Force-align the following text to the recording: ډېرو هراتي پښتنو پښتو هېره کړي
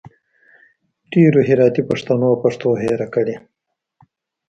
ډېرو 1.11 1.39
هراتي 1.49 1.81
پښتنو 1.89 2.29
پښتو 2.43 2.69
هېره 2.83 3.07
کړي 3.15 3.35